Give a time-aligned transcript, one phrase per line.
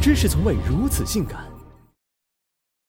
[0.00, 1.44] 真是从未如此性感。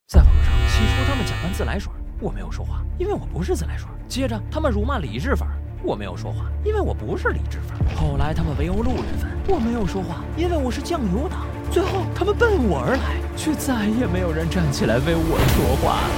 [0.08, 1.92] 在网上起初他们假扮自来水，
[2.22, 3.90] 我没有说话，因为我不是自来水。
[4.08, 5.46] 接着他们辱骂理智粉，
[5.84, 7.78] 我没有说话，因为我不是理智粉。
[7.98, 11.46] 后来他们围殴路人粉，我没有说话，因为我是酱油党。
[11.70, 16.14] 最后他们奔我而来，却再也没有人站起来为我说话了。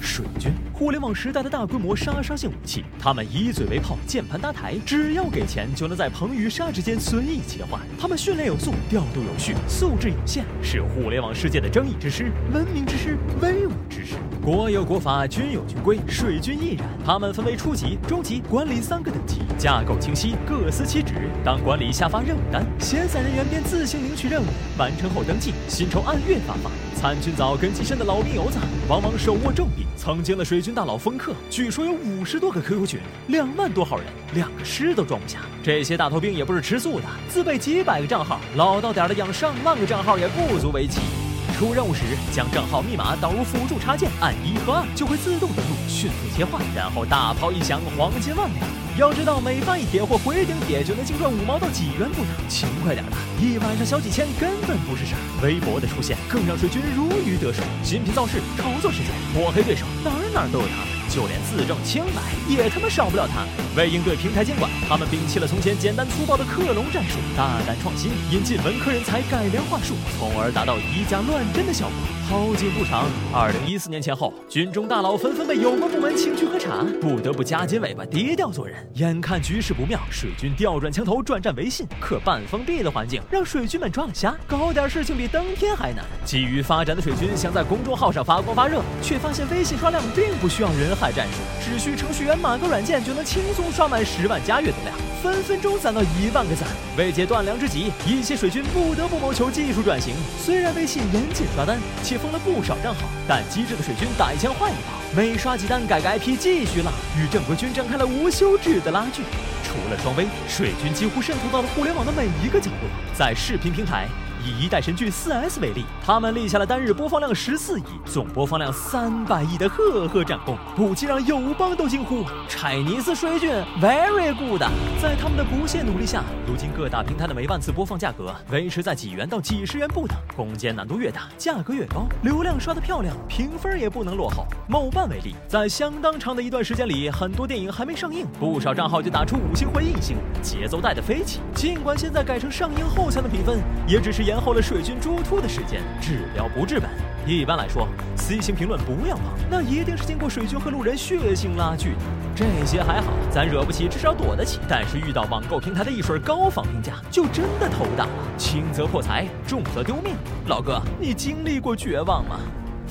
[0.00, 2.82] 水军，互联网时代的大规模杀伤性武器。
[2.98, 7.78] 他们以嘴为炮，键盘搭台，只要给钱就能在棚与沙之间随意切换。
[7.98, 14.14] 他们训练有素，调度有序，素质有限，是互联网世界的正义之师、文明之师、威武之师。
[14.42, 16.88] 国有国法，军有军规，水军亦然。
[17.04, 21.28] 他们分为初级、中级、管理三个等级，架构清晰，各司其职。
[21.44, 24.46] 当管理下发任务单，闲散人员便自行领取任务，
[24.78, 26.72] 完成后登记，薪酬按月发放。
[26.96, 28.58] 参军早、根基深的老兵油子，
[28.88, 29.86] 往往手握重兵。
[29.96, 35.38] 曾经的水军大佬封客，据说有五十多个 QQ 群，两万多号人，两个师都装不下。
[35.62, 41.29] 这些大头兵也不是吃素的，自备几百个账号，老到点了养上万个账号也不足为奇。
[41.60, 48.66] 出任务时，将账号密码导入辅助插件，按一和二就会自动登录，迅速切换，然后大炮一响，黄金万两。
[48.96, 55.20] 要知道，每发一帖或回顶帖就能净赚五毛到几元不等，勤快点的，一晚上小几千根本不是事儿。
[55.42, 60.99] 微博的出现更让水军如鱼得水，新品造势、炒作事件、抹黑对手，哪哪都有他们。
[61.10, 63.44] 就连自证清白也他妈少不了他。
[63.76, 71.94] 为应对平台监管，他们摒弃了从前简单粗暴的克隆战术，大胆创新，引进文科人才，改良话术，从而达到以假乱真的效果。
[72.30, 78.76] 好景不长，二零一四年前后，军中大佬纷纷被有关部门请去喝茶，不得不夹紧尾巴，低调做人。
[78.94, 81.84] 眼看局势不妙，水军调转枪头，转战微信。
[82.00, 86.04] 可半封闭的环境让水军们抓了瞎，搞点事情比登天还难。
[86.24, 90.90] 急于发展的水军想在公众号上发光发热，却发现微信刷量并不需要人。
[91.00, 96.68] 海战术只需程序员码个软件就能轻松刷满十万加阅读量，分分钟攒到一万个赞。
[96.98, 100.14] 为解断粮之急，一些水军不得不谋求技术转型。
[100.38, 109.22] 虽然微信严禁刷单，且封了不少账号，但机智的水军打一枪换一炮，每刷几单改个 IP 继续拉，与正规军展开了无休止的拉锯。
[109.64, 114.06] 除了双微，水军几乎渗透到了互联网的每一个角落，在视频平台。
[114.44, 123.50] 以一代神剧四 S 为例，他们立下了单日播放量十四亿、总播放量三百亿的赫赫战功，不禁让友邦都惊呼：“Chinese 水军
[123.80, 124.62] very good。”
[125.02, 134.46] 在他们的不懈努力下，如今各大平台的每万次播放价格维持在几元到几十元不等，攻坚难度越大，价格越高，流量刷得漂亮，评分也不能落后。
[134.66, 141.40] 某办为例，在相当长的一段时间里，很多电影还没上映，不少账号就打出五星回应星，节奏带的飞起。
[141.54, 144.29] 尽管现在改成上映后才能评分，也只是。
[144.30, 146.88] 延后了水军猪突的时间，治标不治本。
[147.26, 151.96] 一般来说，C 型评论不要碰，那一定是经过水军和路人血腥拉锯的。
[152.32, 154.60] 这些还好，咱惹不起，至少躲得起。
[154.68, 158.10] 但是遇到网购平台的一水高仿评价，就真的头大了。
[158.38, 160.14] 轻则破财，重则丢命。
[160.46, 162.38] 老哥，你经历过绝望吗？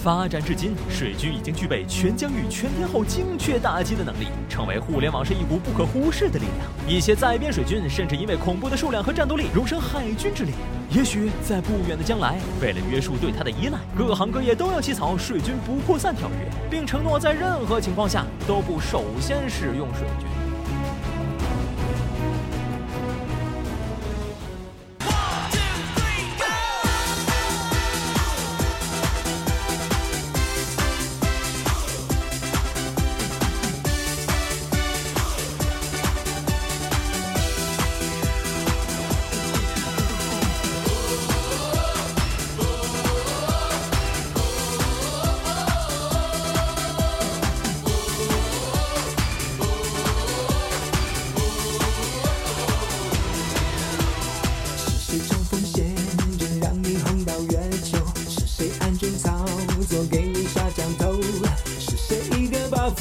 [0.01, 6.65] 发展至今，水军已经具备全疆域、全天候精确打击的能力，成为互联网上一股不可忽视的力量。
[6.87, 10.53] 一些在编水军甚至因为恐怖的数量和战斗力，荣升海军之列。
[10.89, 20.38] 也许在不远的将来，为了约束对他的依赖，各行各业都要起草水军不扩散条约，并承诺在任何情况下都不首先使用水军。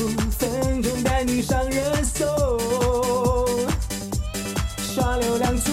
[0.06, 2.24] 分钟带你上热搜，
[4.94, 5.72] 刷流量组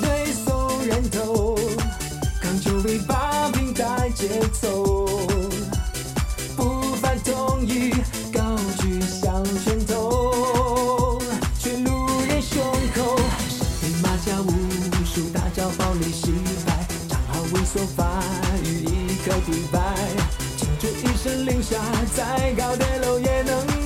[0.00, 1.56] 队送人头，
[2.40, 4.28] 扛球尾巴平台节
[4.60, 5.06] 奏，
[6.56, 7.92] 不犯同意
[8.32, 11.20] 高举向前走，
[11.60, 12.60] 却路人胸
[12.92, 13.16] 口，
[13.48, 14.50] 神兵马甲无
[15.04, 16.32] 数大招暴力失
[16.66, 18.20] 败，账号猥琐发
[18.64, 19.78] 育一个底白，
[20.80, 21.76] 这一声令下
[22.16, 23.79] 再高的楼也能